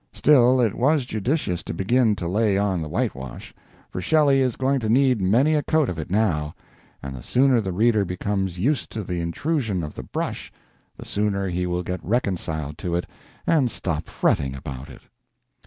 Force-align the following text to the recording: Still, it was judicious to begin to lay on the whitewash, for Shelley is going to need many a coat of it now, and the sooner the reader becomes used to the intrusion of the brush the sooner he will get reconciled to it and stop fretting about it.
Still, 0.13 0.59
it 0.59 0.73
was 0.73 1.05
judicious 1.05 1.61
to 1.61 1.75
begin 1.75 2.15
to 2.15 2.27
lay 2.27 2.57
on 2.57 2.81
the 2.81 2.89
whitewash, 2.89 3.53
for 3.91 4.01
Shelley 4.01 4.39
is 4.41 4.55
going 4.55 4.79
to 4.79 4.89
need 4.89 5.21
many 5.21 5.53
a 5.53 5.61
coat 5.61 5.89
of 5.89 5.99
it 5.99 6.09
now, 6.09 6.55
and 7.03 7.15
the 7.15 7.21
sooner 7.21 7.61
the 7.61 7.71
reader 7.71 8.03
becomes 8.03 8.57
used 8.57 8.89
to 8.93 9.03
the 9.03 9.21
intrusion 9.21 9.83
of 9.83 9.93
the 9.93 10.01
brush 10.01 10.51
the 10.97 11.05
sooner 11.05 11.47
he 11.49 11.67
will 11.67 11.83
get 11.83 12.03
reconciled 12.03 12.79
to 12.79 12.95
it 12.95 13.05
and 13.45 13.69
stop 13.69 14.07
fretting 14.07 14.55
about 14.55 14.89
it. 14.89 15.01